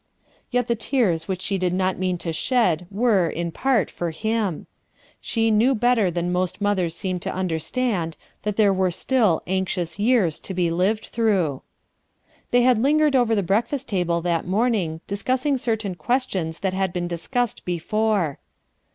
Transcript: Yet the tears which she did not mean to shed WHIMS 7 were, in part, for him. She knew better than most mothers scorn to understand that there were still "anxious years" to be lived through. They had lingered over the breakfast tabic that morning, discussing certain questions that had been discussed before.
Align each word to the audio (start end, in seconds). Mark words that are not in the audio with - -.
Yet 0.49 0.65
the 0.65 0.73
tears 0.75 1.27
which 1.27 1.43
she 1.43 1.59
did 1.59 1.73
not 1.75 1.99
mean 1.99 2.17
to 2.17 2.33
shed 2.33 2.87
WHIMS 2.89 2.89
7 2.89 2.97
were, 2.99 3.29
in 3.29 3.51
part, 3.51 3.91
for 3.91 4.09
him. 4.09 4.65
She 5.21 5.51
knew 5.51 5.75
better 5.75 6.09
than 6.09 6.31
most 6.31 6.59
mothers 6.59 6.95
scorn 6.95 7.19
to 7.19 7.31
understand 7.31 8.17
that 8.41 8.55
there 8.55 8.73
were 8.73 8.89
still 8.89 9.43
"anxious 9.45 9.99
years" 9.99 10.39
to 10.39 10.55
be 10.55 10.71
lived 10.71 11.05
through. 11.05 11.61
They 12.49 12.63
had 12.63 12.81
lingered 12.81 13.15
over 13.15 13.35
the 13.35 13.43
breakfast 13.43 13.89
tabic 13.89 14.23
that 14.23 14.47
morning, 14.47 15.01
discussing 15.05 15.59
certain 15.59 15.93
questions 15.93 16.61
that 16.61 16.73
had 16.73 16.91
been 16.93 17.07
discussed 17.07 17.63
before. 17.63 18.39